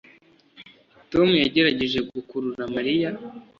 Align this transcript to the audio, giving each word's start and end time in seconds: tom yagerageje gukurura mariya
tom 1.11 1.27
yagerageje 1.43 1.99
gukurura 2.11 2.63
mariya 2.75 3.09